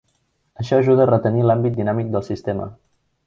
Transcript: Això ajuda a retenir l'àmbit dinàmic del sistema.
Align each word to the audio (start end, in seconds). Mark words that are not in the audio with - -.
Això 0.61 0.77
ajuda 0.83 1.03
a 1.05 1.09
retenir 1.09 1.45
l'àmbit 1.49 1.77
dinàmic 1.79 2.11
del 2.17 2.27
sistema. 2.31 2.69